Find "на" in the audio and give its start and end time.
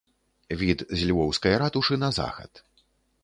2.05-2.09